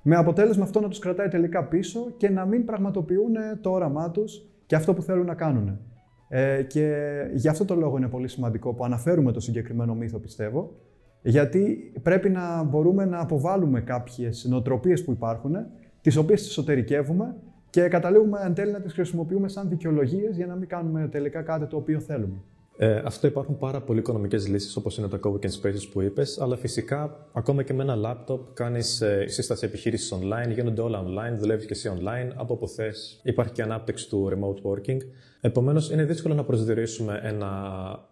[0.02, 4.46] με αποτέλεσμα αυτό να τους κρατάει τελικά πίσω και να μην πραγματοποιούν το όραμά τους
[4.66, 5.80] και αυτό που θέλουν να κάνουν.
[6.28, 10.76] Ε, και γι' αυτό το λόγο είναι πολύ σημαντικό που αναφέρουμε το συγκεκριμένο μύθο, πιστεύω,
[11.22, 15.56] γιατί πρέπει να μπορούμε να αποβάλουμε κάποιες νοοτροπίες που υπάρχουν,
[16.02, 17.36] τις οποίες τις εσωτερικεύουμε
[17.70, 21.66] και καταλήγουμε εν τέλει να τις χρησιμοποιούμε σαν δικαιολογίες για να μην κάνουμε τελικά κάτι
[21.66, 22.42] το οποίο θέλουμε.
[22.82, 26.56] Ε, αυτό υπάρχουν πάρα πολλοί οικονομικές λύσεις όπως είναι το Coworking Spaces που είπες, αλλά
[26.58, 31.66] φυσικά ακόμα και με ένα laptop κάνεις ε, σύσταση επιχείρηση online, γίνονται όλα online, δουλεύεις
[31.66, 33.20] και εσύ online, από όπου θες.
[33.24, 34.98] Υπάρχει και ανάπτυξη του remote working.
[35.42, 37.50] Επομένως, είναι δύσκολο να προσδιορίσουμε ένα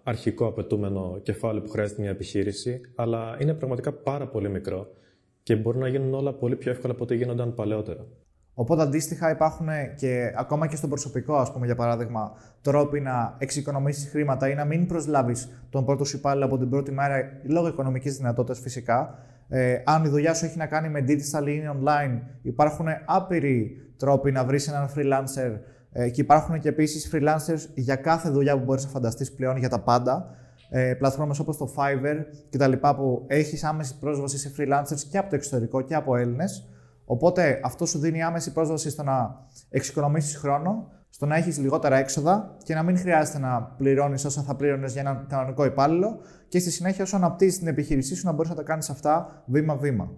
[0.04, 4.88] αρχικό απαιτούμενο κεφάλαιο που χρειάζεται μια επιχείρηση, αλλά είναι πραγματικά πάρα πολύ μικρό
[5.44, 8.08] και μπορούν να γίνουν όλα πολύ πιο εύκολα από ό,τι γίνονταν παλαιότερα.
[8.60, 14.10] Οπότε αντίστοιχα υπάρχουν και ακόμα και στο προσωπικό, ας πούμε, για παράδειγμα, τρόποι να εξοικονομήσεις
[14.10, 18.18] χρήματα ή να μην προσλάβεις τον πρώτο σου υπάλληλο από την πρώτη μέρα λόγω οικονομικής
[18.18, 19.20] δυνατότητας φυσικά.
[19.48, 24.32] Ε, αν η δουλειά σου έχει να κάνει με digital ή online, υπάρχουν άπειροι τρόποι
[24.32, 25.60] να βρεις έναν freelancer
[25.92, 29.70] ε, και υπάρχουν και επίσης freelancers για κάθε δουλειά που μπορείς να φανταστείς πλέον για
[29.70, 30.36] τα πάντα.
[30.70, 32.18] Ε, πλατφόρμες όπως το Fiverr
[32.50, 32.72] κτλ.
[32.72, 36.68] που έχεις άμεση πρόσβαση σε freelancers και από το εξωτερικό και από Έλληνες
[37.10, 42.58] Οπότε αυτό σου δίνει άμεση πρόσβαση στο να εξοικονομήσεις χρόνο, στο να έχεις λιγότερα έξοδα
[42.64, 46.72] και να μην χρειάζεται να πληρώνεις όσα θα πλήρωνες για έναν κανονικό υπάλληλο και στη
[46.72, 50.12] συνέχεια, όσο αναπτύσσεις την επιχείρησή σου, να μπορείς να τα κάνεις αυτά βήμα-βήμα.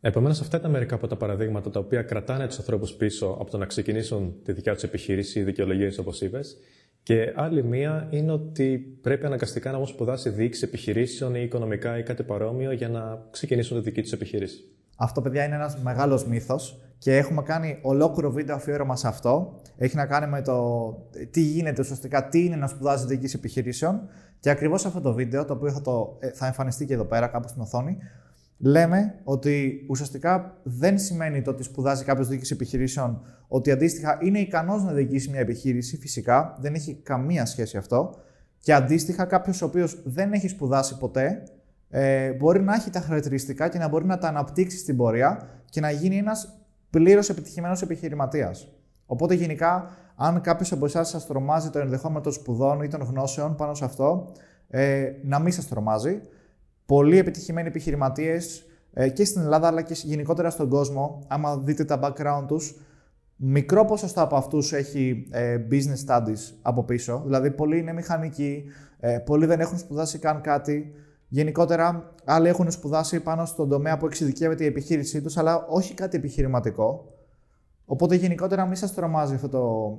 [0.00, 3.58] Επομένως, αυτά ήταν μερικά από τα παραδείγματα τα οποία κρατάνε τους ανθρώπους πίσω από το
[3.58, 6.56] να ξεκινήσουν τη δικιά τους επιχείρηση, οι δικαιολογίες όπως είπες.
[7.02, 12.02] Και άλλη μία είναι ότι πρέπει αναγκαστικά να έχουν σπουδάσει διοίκηση επιχειρήσεων ή οικονομικά ή
[12.02, 14.77] κάτι παρόμοιο για να ξεκινήσουν τη δική τους επιχείρηση.
[15.00, 19.60] Αυτό, παιδιά, είναι ένας μεγάλος μύθος και έχουμε κάνει ολόκληρο βίντεο αφιέρωμα σε αυτό.
[19.76, 20.88] Έχει να κάνει με το
[21.30, 24.00] τι γίνεται ουσιαστικά, τι είναι να σπουδάζει διοίκηση επιχειρήσεων.
[24.40, 27.26] Και ακριβώς αυτό το βίντεο, το οποίο θα, το, ε, θα εμφανιστεί και εδώ πέρα,
[27.26, 27.98] κάπου στην οθόνη,
[28.58, 34.84] λέμε ότι ουσιαστικά δεν σημαίνει το ότι σπουδάζει κάποιος διοίκηση επιχειρήσεων ότι αντίστοιχα είναι ικανός
[34.84, 35.96] να διοικήσει μια επιχείρηση.
[35.96, 38.14] Φυσικά δεν έχει καμία σχέση αυτό.
[38.58, 41.42] Και αντίστοιχα, κάποιος ο οποίος δεν έχει σπουδάσει ποτέ
[41.90, 45.80] ε, μπορεί να έχει τα χαρακτηριστικά και να μπορεί να τα αναπτύξει στην πορεία και
[45.80, 46.58] να γίνει ένας
[46.90, 48.68] πλήρως επιτυχημένος επιχειρηματίας.
[49.06, 53.54] Οπότε, γενικά, αν κάποιος από εσάς σας τρομάζει το ενδεχόμενο των σπουδών ή των γνώσεων
[53.54, 54.32] πάνω σε αυτό,
[54.68, 56.20] ε, να μην σας τρομάζει.
[56.86, 62.00] Πολλοί επιτυχημένοι επιχειρηματίες ε, και στην Ελλάδα αλλά και γενικότερα στον κόσμο, άμα δείτε τα
[62.02, 62.80] background τους,
[63.36, 67.22] μικρό ποσοστό από αυτούς έχει ε, business studies από πίσω.
[67.24, 68.64] Δηλαδή, πολλοί είναι μηχανικοί,
[69.00, 70.92] ε, πολλοί δεν έχουν σπουδάσει καν κάτι.
[71.28, 76.16] Γενικότερα, άλλοι έχουν σπουδάσει πάνω στον τομέα που εξειδικεύεται η επιχείρησή τους, αλλά όχι κάτι
[76.16, 77.12] επιχειρηματικό.
[77.84, 79.94] Οπότε, γενικότερα, μην σας τρομάζει αυτό το,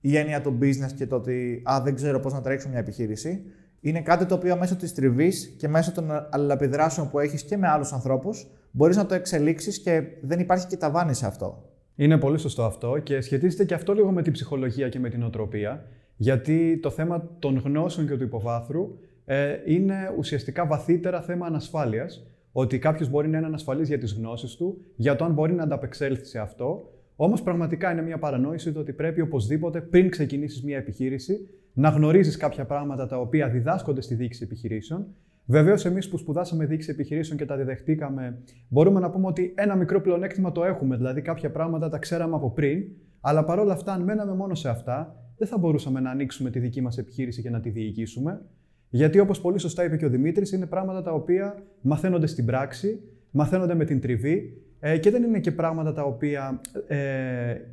[0.00, 3.42] η έννοια του business και το ότι α, δεν ξέρω πώς να τρέξω μια επιχείρηση.
[3.80, 7.68] Είναι κάτι το οποίο μέσω της τριβής και μέσω των αλληλεπιδράσεων που έχεις και με
[7.68, 11.70] άλλους ανθρώπους μπορείς να το εξελίξεις και δεν υπάρχει και ταβάνι σε αυτό.
[11.94, 15.22] Είναι πολύ σωστό αυτό και σχετίζεται και αυτό λίγο με την ψυχολογία και με την
[15.22, 15.84] οτροπία.
[16.16, 22.26] Γιατί το θέμα των γνώσεων και του υποβάθρου ε, είναι ουσιαστικά βαθύτερα θέμα ανασφάλειας.
[22.52, 25.62] Ότι κάποιος μπορεί να είναι ανασφαλής για τις γνώσεις του, για το αν μπορεί να
[25.62, 26.92] ανταπεξέλθει σε αυτό.
[27.16, 32.36] Όμως πραγματικά είναι μια παρανόηση το ότι πρέπει οπωσδήποτε πριν ξεκινήσεις μια επιχείρηση να γνωρίζεις
[32.36, 35.06] κάποια πράγματα τα οποία διδάσκονται στη διοίκηση επιχειρήσεων.
[35.46, 40.00] Βεβαίως, εμείς που σπουδάσαμε διοίκηση επιχειρήσεων και τα διδεχτήκαμε, μπορούμε να πούμε ότι ένα μικρό
[40.00, 40.96] πλεονέκτημα το έχουμε.
[40.96, 42.84] Δηλαδή, κάποια πράγματα τα ξέραμε από πριν,
[43.20, 46.80] αλλά παρόλα αυτά, αν μέναμε μόνο σε αυτά, δεν θα μπορούσαμε να ανοίξουμε τη δική
[46.80, 48.42] μας επιχείρηση και να τη διοικήσουμε.
[48.90, 53.00] Γιατί όπως πολύ σωστά είπε και ο Δημήτρης, είναι πράγματα τα οποία μαθαίνονται στην πράξη,
[53.30, 56.96] μαθαίνονται με την τριβή ε, και δεν είναι και πράγματα τα οποία ε,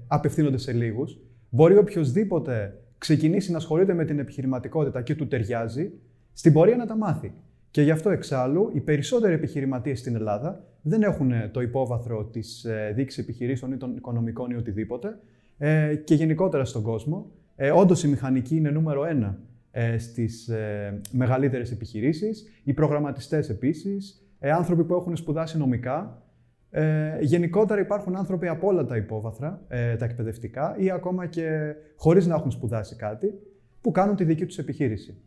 [0.08, 1.20] απευθύνονται σε λίγους.
[1.50, 5.92] Μπορεί οποιοδήποτε ξεκινήσει να ασχολείται με την επιχειρηματικότητα και του ταιριάζει,
[6.34, 7.34] στην πορεία να τα μάθει.
[7.72, 12.94] Και γι' αυτό εξάλλου οι περισσότεροι επιχειρηματίες στην Ελλάδα δεν έχουν το υπόβαθρο της ε,
[12.96, 15.18] δείξη επιχειρήσεων ή των οικονομικών ή οτιδήποτε.
[15.58, 17.32] Ε, και γενικότερα στον κόσμο.
[17.56, 19.38] Ε, Όντως η μηχανική είναι νούμερο ένα ε,
[19.98, 26.24] στις ε, μεγαλύτερες επιχειρήσεις, οι προγραμματιστές επίσης, ε, άνθρωποι που έχουν σπουδάσει νομικά.
[26.70, 32.28] Ε, γενικότερα υπάρχουν άνθρωποι από όλα τα υπόβαθρα, ε, τα εκπαιδευτικά ή ακόμα και χωρίς
[32.28, 33.34] να έχουν σπουδάσει κάτι,
[33.82, 35.18] που κάνουν τη δική τους επιχείρηση.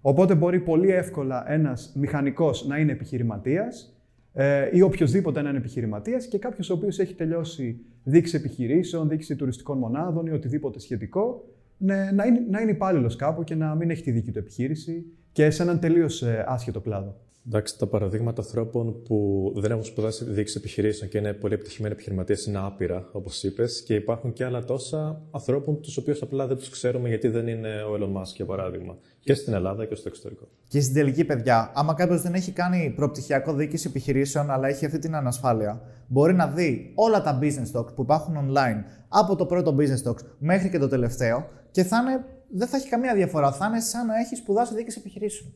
[0.00, 3.96] Οπότε μπορεί πολύ εύκολα ένας μηχανικός να είναι επιχειρηματίας,
[4.32, 9.78] ε, ή οποιοδήποτε έναν επιχειρηματίας και κάποιος ο οποίος έχει τελειώσει δείξη επιχειρήσεων, δείξη τουριστικών
[9.78, 11.44] μονάδων ή οτιδήποτε σχετικό,
[11.78, 15.04] ναι, να είναι, να είναι υπάλληλος κάπου και να μην έχει τη δική του επιχείρηση
[15.32, 17.20] και σε έναν τελείως ε, άσχετο κλάδο.
[17.48, 22.46] Εντάξει, τα παραδείγματα ανθρώπων που δεν έχουν σπουδάσει διοίκηση επιχειρήσεων και είναι πολύ επιτυχημένοι επιχειρηματίες
[22.46, 26.68] είναι άπειρα, όπως είπες, και υπάρχουν και άλλα τόσα ανθρώπων τους οποίους απλά δεν τους
[26.68, 30.48] ξέρουμε γιατί δεν είναι ο Elon Musk, για παράδειγμα, και στην Ελλάδα και στο εξωτερικό.
[30.68, 34.98] Και στην τελική, παιδιά, άμα κάποιος δεν έχει κάνει προπτυχιακό διοίκηση επιχειρήσεων, αλλά έχει αυτή
[34.98, 39.76] την ανασφάλεια, μπορεί να δει όλα τα business talks που υπάρχουν online από το πρώτο
[39.78, 43.52] business talks μέχρι και το τελευταίο και θα είναι, δεν θα έχει καμία διαφορά.
[43.52, 45.52] Θα είναι σαν να έχει σπουδάσει διοίκηση επιχειρήσεων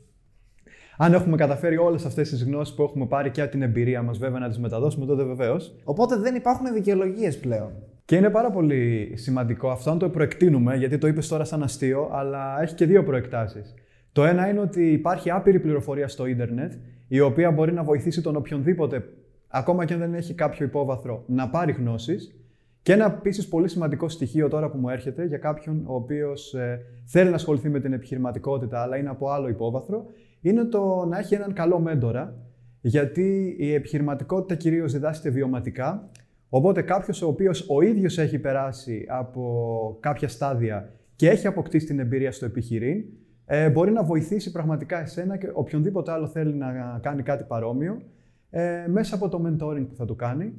[1.03, 4.19] αν έχουμε καταφέρει όλες αυτές τις γνώσεις που έχουμε πάρει και από την εμπειρία μας,
[4.19, 5.75] βέβαια, να τις μεταδώσουμε, τότε βεβαίως.
[5.85, 7.71] Οπότε δεν υπάρχουν δικαιολογίες πλέον.
[8.05, 12.09] Και είναι πάρα πολύ σημαντικό αυτό, αν το προεκτείνουμε, γιατί το είπες τώρα σαν αστείο,
[12.13, 13.75] αλλά έχει και δύο προεκτάσεις.
[14.13, 16.73] Το ένα είναι ότι υπάρχει άπειρη πληροφορία στο ίντερνετ,
[17.09, 19.05] η οποία μπορεί να βοηθήσει τον οποιονδήποτε,
[19.49, 22.35] ακόμα και αν δεν έχει κάποιο υπόβαθρο, να πάρει γνώσεις.
[22.83, 26.81] Και ένα επίσης πολύ σημαντικό στοιχείο τώρα που μου έρχεται για κάποιον ο οποίος ε,
[27.05, 30.07] θέλει να ασχοληθεί με την επιχειρηματικότητα, αλλά είναι από άλλο υπόβαθρο,
[30.41, 32.35] είναι το να έχει έναν καλό μέντορα,
[32.81, 36.09] γιατί η επιχειρηματικότητα κυρίως διδάσκεται βιωματικά.
[36.49, 41.99] Οπότε κάποιος ο οποίος ο ίδιος έχει περάσει από κάποια στάδια και έχει αποκτήσει την
[41.99, 43.05] εμπειρία στο επιχειρήν,
[43.47, 48.03] ε, μπορεί να βοηθήσει πραγματικά εσένα και οποιονδήποτε άλλο θέλει να κάνει κάτι παρόμοιο
[48.51, 50.53] ε, μέσα από το mentoring που θα του κάνει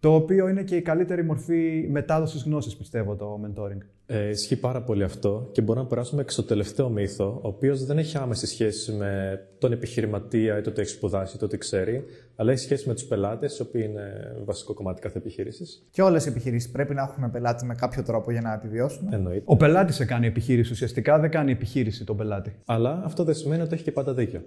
[0.00, 3.80] το οποίο είναι και η καλύτερη μορφή μετάδοσης γνώσης, πιστεύω, το mentoring.
[4.08, 7.84] Ε, ισχύει πάρα πολύ αυτό και μπορούμε να περάσουμε και στο τελευταίο μύθο, ο οποίος
[7.84, 11.58] δεν έχει άμεση σχέση με τον επιχειρηματία ή το τι έχει σπουδάσει ή το τι
[11.58, 12.04] ξέρει,
[12.36, 15.86] αλλά έχει σχέση με τους πελάτες, οι οποίοι είναι βασικό κομμάτι κάθε επιχείρησης.
[15.90, 19.12] Και όλες οι επιχειρήσεις πρέπει να έχουν πελάτη με κάποιο τρόπο για να επιβιώσουν.
[19.12, 19.42] Εννοείται.
[19.44, 20.72] Ο πελάτης σε κάνει επιχείρηση.
[20.72, 22.56] Ουσιαστικά δεν κάνει επιχείρηση τον πελάτη.
[22.64, 24.42] Αλλά αυτό δεν σημαίνει ότι έχει και πάντα δίκιο.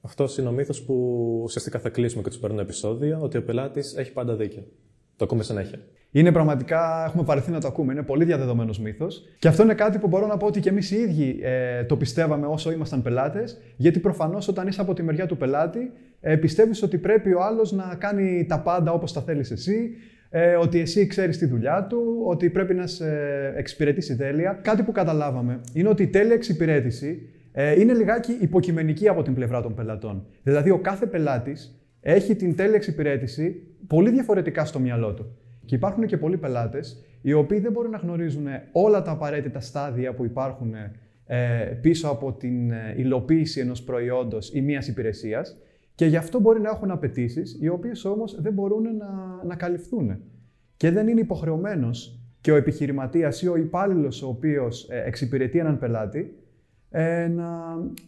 [0.00, 0.94] Αυτός είναι ο μύθος που
[1.42, 4.66] ουσιαστικά θα κλείσουμε και το σημερινό επεισόδιο, ότι ο πελάτης έχει πάντα δίκιο.
[5.16, 5.78] Το ακούμε συνέχεια.
[6.14, 9.24] Είναι πραγματικά, έχουμε βαρεθεί να το ακούμε, είναι πολύ διαδεδομένος μύθος.
[9.38, 11.96] Και αυτό είναι κάτι που μπορώ να πω ότι και εμείς οι ίδιοι ε, το
[11.96, 16.82] πιστεύαμε όσο ήμασταν πελάτες, γιατί προφανώς όταν είσαι από τη μεριά του πελάτη, ε, πιστεύεις
[16.82, 19.90] ότι πρέπει ο άλλος να κάνει τα πάντα όπως τα θέλεις εσύ,
[20.30, 23.06] ε, ότι εσύ ξέρεις τη δουλειά του, ότι πρέπει να σε
[23.56, 24.58] εξυπηρετήσει τέλεια.
[24.62, 29.62] Κάτι που καταλάβαμε είναι ότι η τέλεια εξυπηρέτηση ε, είναι λιγάκι υποκειμενική από την πλευρά
[29.62, 30.26] των πελατών.
[30.42, 35.36] Δηλαδή, ο κάθε πελάτης έχει την τέλεια εξυπηρέτηση πολύ διαφορετικά στο μυαλό του.
[35.72, 40.14] Και υπάρχουν και πολλοί πελάτες οι οποίοι δεν μπορούν να γνωρίζουν όλα τα απαραίτητα στάδια
[40.14, 40.74] που υπάρχουν
[41.26, 41.38] ε,
[41.80, 45.58] πίσω από την ε, υλοποίηση ενός προϊόντος ή μιας υπηρεσίας
[45.94, 50.18] και γι' αυτό μπορεί να έχουν απαιτήσεις, οι οποίες όμως δεν μπορούν να, να καλυφθούν.
[50.76, 55.78] Και δεν είναι υποχρεωμένος και ο επιχειρηματίας ή ο υπάλληλος ο οποίος ε, εξυπηρετεί έναν
[55.78, 56.36] πελάτη
[56.94, 57.48] ε, να,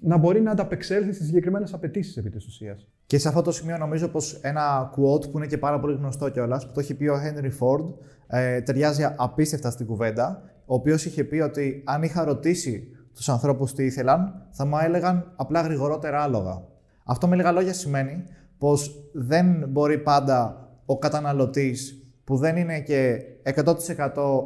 [0.01, 2.89] να μπορεί να ανταπεξέλθει στις συγκεκριμένες απαιτήσεις επί της ουσίας.
[3.07, 6.29] Και σε αυτό το σημείο νομίζω πως ένα quote που είναι και πάρα πολύ γνωστό
[6.29, 7.93] κιόλας, που το έχει πει ο Henry Ford,
[8.27, 13.73] ε, ταιριάζει απίστευτα στην κουβέντα, ο οποίος είχε πει ότι αν είχα ρωτήσει τους ανθρώπους
[13.73, 16.63] τι ήθελαν, θα μου έλεγαν απλά γρηγορότερα άλογα.
[17.05, 18.25] Αυτό με λίγα λόγια σημαίνει
[18.59, 23.75] πως δεν μπορεί πάντα ο καταναλωτής που δεν είναι και 100%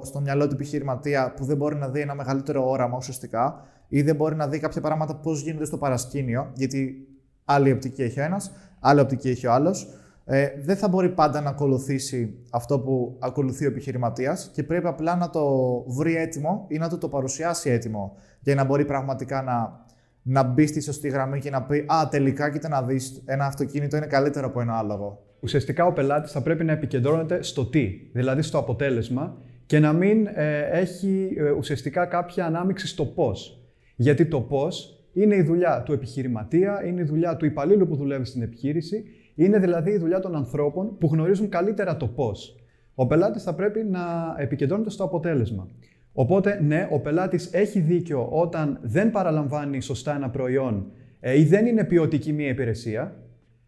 [0.03, 4.16] στο μυαλό του επιχειρηματία, που δεν μπορεί να δει ένα μεγαλύτερο όραμα ουσιαστικά, ή δεν
[4.16, 7.09] μπορεί να δει κάποια πράγματα πώς γίνονται στο παρασκήνιο, γιατί
[7.44, 9.88] άλλη οπτική έχει ο ένας, άλλη οπτική έχει ο άλλος.
[10.24, 15.16] Ε, δεν θα μπορεί πάντα να ακολουθήσει αυτό που ακολουθεί ο επιχειρηματίας και πρέπει απλά
[15.16, 15.44] να το
[15.87, 19.87] βρει έτοιμο ή να του το παρουσιάσει έτοιμο για να μπορεί πραγματικά να,
[20.22, 23.96] να μπει στη σωστή γραμμή και να πει Α, τελικά κοίτα να δεις, ένα αυτοκίνητο
[23.96, 25.22] είναι καλύτερο από ένα άλογο.
[25.40, 30.27] Ουσιαστικά ο πελάτης θα πρέπει να επικεντρώνεται στο τι, δηλαδή στο αποτέλεσμα και να μην
[30.27, 33.58] ε, έχει ε, ουσιαστικά κάποια ανάμειξη στο πώς.
[34.01, 38.25] Γιατί το πώς είναι η δουλειά του επιχειρηματία, είναι η δουλειά του υπαλλήλου που δουλεύει
[38.25, 42.57] στην επιχείρηση, είναι δηλαδή η δουλειά των ανθρώπων που γνωρίζουν καλύτερα το πώς.
[42.95, 44.01] Ο πελάτης θα πρέπει να
[44.39, 45.69] επικεντρώνεται στο αποτέλεσμα.
[46.13, 51.67] Οπότε, ναι, ο πελάτης έχει δίκιο όταν δεν παραλαμβάνει σωστά ένα προϊόν ε, ή δεν
[51.67, 53.17] είναι ποιοτική μία υπηρεσία,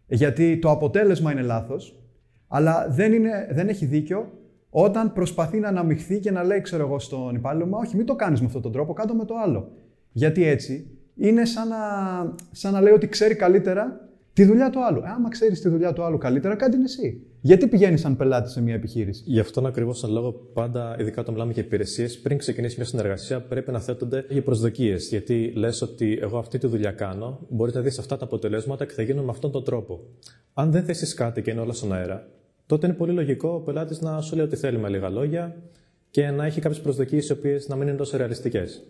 [0.06, 2.02] γιατί το αποτέλεσμα είναι λάθος,
[2.48, 4.30] αλλά δεν, είναι, δεν έχει δίκιο
[4.70, 8.14] όταν προσπαθεί να αναμειχθεί και να λέει, ξέρω εγώ, στον υπάλληλο, Μα όχι, μην το
[8.14, 9.72] κάνεις με αυτόν τον τρόπο, κάτω με το άλλο.
[10.12, 11.76] Γιατί έτσι είναι σαν να,
[12.52, 14.98] σαν να λέει ότι ξέρει καλύτερα τη δουλειά του άλλου.
[14.98, 17.22] Ε, άμα ξέρεις τη δουλειά του άλλου καλύτερα, κάντε την εσύ.
[17.40, 21.32] Γιατί πηγαίνει σαν πελάτης σε μια επιχείρηση; Γι' αυτόν ακριβώς τον λόγο, πάντα, ειδικά όταν
[21.32, 25.08] μιλάμε για υπηρεσίες, πριν ξεκινήσει μια συνεργασία, πρέπει να θέτονται οι προσδοκίες.
[25.08, 28.92] Γιατί λες ότι εγώ αυτή τη δουλειά κάνω, μπορείς να δεις αυτά τα αποτελέσματα και
[28.92, 30.00] θα γίνουν με αυτόν τον τρόπο.
[30.54, 32.28] Αν δεν θέσεις κάτι και είναι όλα στον αέρα,
[32.66, 35.56] τότε είναι πολύ λογικό ο πελάτης να σου λέει ότι θέλει με λίγα λόγια
[36.10, 38.82] και να έχει κάποιες προσδοκίες οι οποίες να μην είναι τόσο ρεαλιστικές.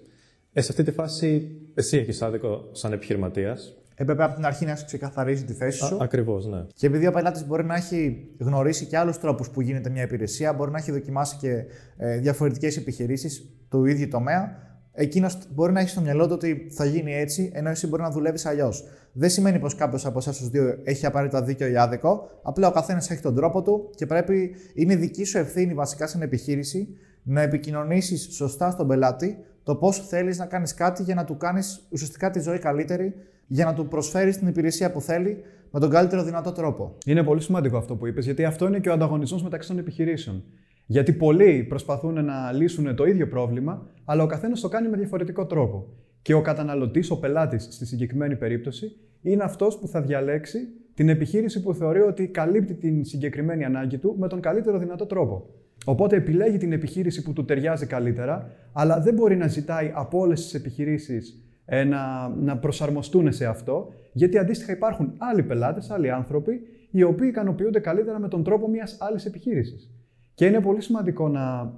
[0.52, 3.74] Ε, σε αυτή τη φάση, εσύ έχεις άδικο σαν επιχειρηματίας.
[3.94, 5.98] Έπρεπε από την αρχή να ξεκαθαρίσει τη θέση σου.
[6.00, 6.64] Ακριβώς, ναι.
[6.74, 10.52] Και επειδή ο πελάτης μπορεί να έχει γνωρίσει και άλλους τρόπους που γίνεται μια υπηρεσία,
[10.52, 11.64] μπορεί να έχει δοκιμάσει και
[11.96, 14.56] ε, διαφορετικές επιχειρήσεις του ίδιου τομέα,
[14.92, 18.10] εκείνος μπορεί να έχει στο μυαλό του ότι θα γίνει έτσι, ενώ εσύ μπορεί να
[18.10, 18.84] δουλεύεις αλλιώς.
[19.12, 22.28] Δεν σημαίνει πως κάποιος από εσάς τους δύο έχει απαραίτητα δίκιο ή άδικο.
[22.42, 26.22] Απλά ο καθένας έχει τον τρόπο του και πρέπει, είναι δική σου ευθύνη βασικά στην
[26.22, 26.88] επιχείρηση
[27.22, 31.86] να επικοινωνήσεις σωστά στον πελάτη το πώς θέλεις να κάνεις κάτι για να του κάνεις
[31.90, 33.14] ουσιαστικά τη ζωή καλύτερη,
[33.46, 36.96] για να του προσφέρεις την υπηρεσία που θέλει με τον καλύτερο δυνατό τρόπο.
[37.06, 40.44] Είναι πολύ σημαντικό αυτό που είπες, γιατί αυτό είναι και ο ανταγωνισμός μεταξύ των επιχειρήσεων.
[40.86, 45.46] Γιατί πολλοί προσπαθούν να λύσουν το ίδιο πρόβλημα, αλλά ο καθένας το κάνει με διαφορετικό
[45.46, 45.86] τρόπο.
[46.22, 50.58] Και ο καταναλωτής, ο πελάτης στη συγκεκριμένη περίπτωση, είναι αυτός που θα διαλέξει
[50.94, 55.46] την επιχείρηση που θεωρεί ότι καλύπτει την συγκεκριμένη ανάγκη του με τον καλύτερο δυνατό τρόπο.
[55.90, 60.42] Οπότε επιλέγει την επιχείρηση που του ταιριάζει καλύτερα, αλλά δεν μπορεί να ζητάει από όλες
[60.42, 66.60] τις επιχειρήσεις ε, να, να προσαρμοστούν σε αυτό, γιατί αντίστοιχα υπάρχουν άλλοι πελάτες, άλλοι άνθρωποι,
[66.90, 69.90] οι οποίοι ικανοποιούνται καλύτερα με τον τρόπο μιας άλλης επιχείρησης.
[70.34, 71.72] Και είναι πολύ σημαντικό να,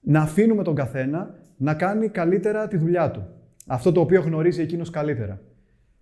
[0.00, 3.26] να αφήνουμε τον καθένα να κάνει καλύτερα τη δουλειά του.
[3.66, 5.40] Αυτό το οποίο γνωρίζει εκείνος καλύτερα.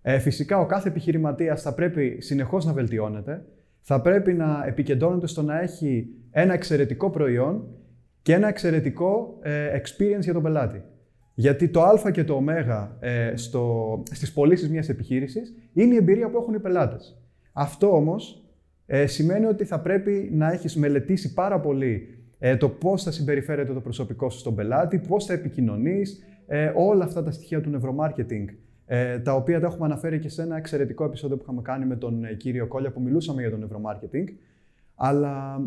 [0.02, 3.44] Ε, φυσικά ο κάθε επιχειρηματίας θα πρέπει συνεχώς να βελτιώνεται,
[3.82, 7.66] θα πρέπει να επικεντρώνεται στο να έχει ένα εξαιρετικό προϊόν
[8.22, 10.82] και ένα εξαιρετικό ε, experience για τον πελάτη.
[11.34, 12.44] Γιατί το α και το ω
[13.00, 17.22] ε, στο, στις πωλήσεις μιας επιχείρησης είναι η εμπειρία που έχουν οι πελάτες.
[17.52, 18.44] Αυτό όμως
[18.86, 23.72] ε, σημαίνει ότι θα πρέπει να έχεις μελετήσει πάρα πολύ ε, το πώς θα συμπεριφέρεται
[23.72, 28.48] το προσωπικό σου στον πελάτη, πώς θα επικοινωνείς, ε, όλα αυτά τα στοιχεία του νευρομάρκετινγκ,
[28.86, 31.96] ε, τα οποία τα έχουμε αναφέρει και σε ένα εξαιρετικό επεισόδιο που είχαμε κάνει με
[31.96, 34.28] τον ε, κύριο Κόλια που μιλούσαμε για το νευρομάρκετινγκ.
[34.94, 35.60] Αλλά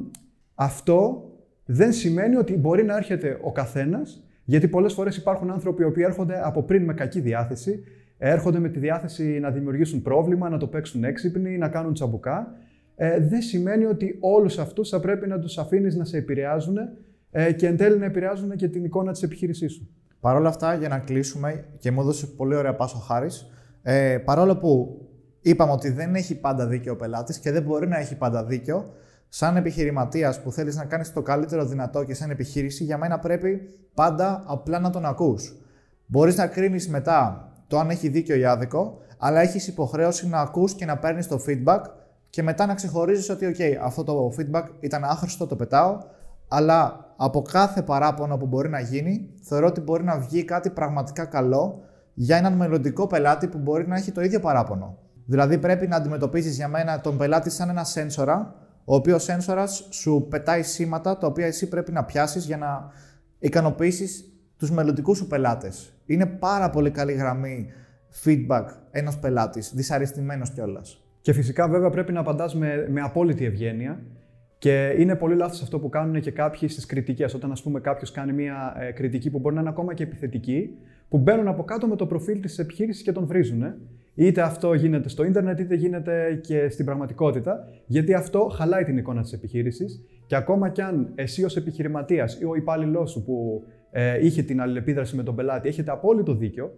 [0.56, 1.30] αυτό
[1.66, 6.04] δεν σημαίνει ότι μπορεί να έρχεται ο καθένας, γιατί πολλές φορές υπάρχουν άνθρωποι οι οποίοι
[6.08, 7.84] έρχονται από πριν με κακή διάθεση,
[8.18, 12.56] έρχονται με τη διάθεση να δημιουργήσουν πρόβλημα, να το παίξουν έξυπνοι, να κάνουν τσαμπουκά
[12.96, 16.78] ε, δεν σημαίνει ότι όλους αυτούς θα πρέπει να τους αφήνεις να σε επηρεάζουν
[17.32, 19.90] ε, και εν τέλει να επηρεάζουν και την εικόνα της επιχείρησής σου.
[20.26, 23.28] Παρ' όλα αυτά, για να κλείσουμε, και μου έδωσε πολύ ωραία πάσο χάρη,
[23.82, 25.02] ε, παρόλο που
[25.42, 28.94] είπαμε ότι δεν έχει πάντα δίκιο ο πελάτης και δεν μπορεί να έχει πάντα δίκιο,
[29.30, 33.62] σαν επιχειρηματίας που θέλεις να κάνεις το καλύτερο δυνατό και σαν επιχείρηση, για μένα πρέπει
[33.94, 35.56] πάντα απλά να τον ακούς.
[36.06, 40.74] Μπορείς να κρίνεις μετά το αν έχει δίκιο ή άδικο, αλλά έχεις υποχρέωση να ακούς
[40.74, 41.82] και να παίρνεις το feedback
[42.30, 45.98] και μετά να ξεχωρίζεις ότι, OK, αυτό το feedback ήταν άχρηστο, το πετάω,
[46.48, 51.26] αλλά από κάθε παράπονο που μπορεί να γίνει, θεωρώ ότι μπορεί να βγει κάτι πραγματικά
[51.26, 54.98] καλό για έναν μελλοντικό πελάτη που μπορεί να έχει το ίδιο παράπονο.
[55.26, 60.28] Δηλαδή, πρέπει να αντιμετωπίσεις για μένα τον πελάτη σαν ένα σένσορα, ο οποίος σένσορας σου
[60.30, 62.92] πετάει σήματα τα οποία εσύ πρέπει να πιάσεις για να
[63.40, 64.24] ικανοποιήσεις
[64.58, 65.94] τους μελλοντικούς σου πελάτες.
[66.06, 67.68] Είναι πάρα πολύ καλή γραμμή
[68.24, 71.00] feedback ένας πελάτης, δυσαρεστημένος κιόλας.
[71.22, 74.00] Και φυσικά βέβαια πρέπει να απαντάς με, με απόλυτη ευγένεια
[74.66, 77.34] και είναι πολύ λάθος αυτό που κάνουν και κάποιοι στις κριτικές.
[77.34, 80.70] Όταν ας πούμε κάποιος κάνει μια ε, κριτική που μπορεί να είναι ακόμα και επιθετική,
[81.10, 83.64] που μπαίνουν από κάτω με το προφίλ της επιχείρησης και τον βρίζουν.
[84.16, 89.22] Είτε αυτό γίνεται στο ίντερνετ, είτε γίνεται και στην πραγματικότητα, γιατί αυτό χαλάει την εικόνα
[89.22, 94.26] της επιχείρησης και ακόμα κι αν εσύ ως επιχειρηματίας ή ο υπάλληλός σου που ε,
[94.26, 96.74] είχε την αλληλεπίδραση με τον πελάτη έχετε απόλυτο δίκιο,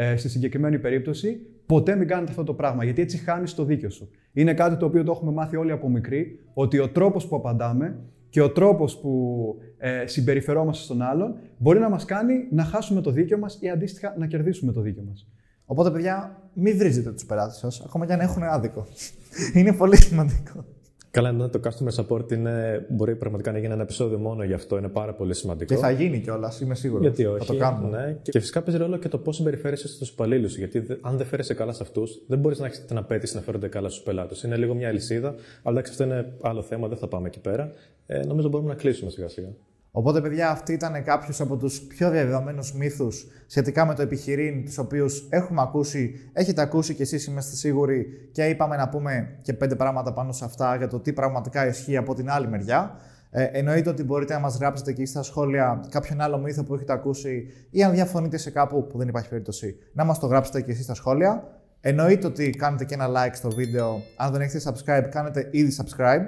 [0.00, 3.90] ε, στη συγκεκριμένη περίπτωση, ποτέ μην κάνετε αυτό το πράγμα, γιατί έτσι χάνεις το δίκιο
[3.90, 4.10] σου.
[4.32, 7.98] Είναι κάτι το οποίο το έχουμε μάθει όλοι από μικροί, ότι ο τρόπος που απαντάμε
[8.28, 13.10] και ο τρόπος που ε, συμπεριφερόμαστε στον άλλον μπορεί να μας κάνει να χάσουμε το
[13.10, 15.28] δίκιο μας ή αντίστοιχα να κερδίσουμε το δίκιο μας.
[15.64, 18.86] Οπότε, παιδιά, μην βρίζετε τους πελάτες σας, ακόμα και αν έχουν άδικο.
[19.54, 20.64] είναι πολύ σημαντικό.
[21.10, 24.76] Καλά, ναι, το customer support είναι, μπορεί πραγματικά να γίνει ένα επεισόδιο μόνο γι' αυτό.
[24.78, 25.74] Είναι πάρα πολύ σημαντικό.
[25.74, 27.04] Και θα γίνει κιόλας, είμαι σίγουρος.
[27.04, 27.46] Γιατί όχι.
[27.46, 28.06] Θα το κάνουμε.
[28.06, 28.16] Ναι.
[28.22, 30.58] Και φυσικά παίζει ρόλο και το πώς συμπεριφέρεσαι στους υπαλλήλους σου.
[30.58, 33.68] Γιατί αν δεν φέρεσαι καλά σε αυτούς, δεν μπορείς να έχεις την απέτηση να φέρονται
[33.68, 34.42] καλά στους πελάτες.
[34.42, 35.28] Είναι λίγο μια αλυσίδα.
[35.62, 37.72] Αλλά εντάξει, αυτό είναι άλλο θέμα, δεν θα πάμε εκεί πέρα.
[38.06, 39.48] Ε, νομίζω μπορούμε να κλείσουμε σιγά σιγά.
[39.90, 44.78] Οπότε, παιδιά, αυτοί ήταν κάποιο από τους πιο διαδεδομένους μύθους σχετικά με το επιχειρήν, τους
[44.78, 49.76] οποίους έχουμε ακούσει, έχετε ακούσει και εσείς, είμαστε σίγουροι, και είπαμε να πούμε και πέντε
[49.76, 52.96] πράγματα πάνω σε αυτά για το τι πραγματικά ισχύει από την άλλη μεριά.
[53.30, 56.92] Ε, εννοείται ότι μπορείτε να μας γράψετε και στα σχόλια κάποιον άλλο μύθο που έχετε
[56.92, 60.70] ακούσει ή αν διαφωνείτε σε κάπου που δεν υπάρχει περίπτωση, να μας το γράψετε και
[60.70, 61.60] εσείς στα σχόλια.
[61.80, 64.02] Εννοείται ότι κάνετε και ένα like στο βίντεο.
[64.16, 66.24] Αν δεν έχετε subscribe, κάνετε ήδη subscribe.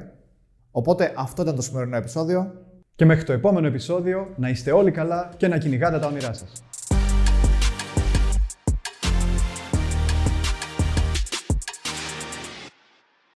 [0.71, 2.53] Οπότε αυτό ήταν το σημερινό επεισόδιο.
[3.01, 6.53] Και μέχρι το επόμενο επεισόδιο να είστε όλοι καλά και να κυνηγάτε τα όνειρά σας.